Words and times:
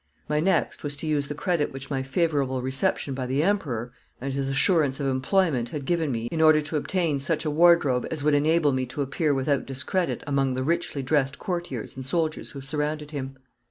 My 0.27 0.39
next 0.39 0.81
was 0.83 0.95
to 0.95 1.05
use 1.05 1.27
the 1.27 1.35
credit 1.35 1.71
which 1.71 1.91
my 1.91 2.01
favourable 2.01 2.59
reception 2.63 3.13
by 3.13 3.27
the 3.27 3.43
Emperor 3.43 3.91
and 4.19 4.33
his 4.33 4.47
assurance 4.47 4.99
of 4.99 5.05
employment 5.05 5.69
had 5.69 5.85
given 5.85 6.11
me 6.11 6.25
in 6.31 6.41
order 6.41 6.59
to 6.59 6.75
obtain 6.75 7.19
such 7.19 7.45
a 7.45 7.51
wardrobe 7.51 8.07
as 8.09 8.23
would 8.23 8.33
enable 8.33 8.71
me 8.71 8.87
to 8.87 9.03
appear 9.03 9.31
without 9.31 9.67
discredit 9.67 10.23
among 10.25 10.55
the 10.55 10.63
richly 10.63 11.03
dressed 11.03 11.37
courtiers 11.37 11.95
and 11.95 12.03
soldiers 12.03 12.49
who 12.49 12.61
surrounded 12.61 13.11
him. 13.11 13.35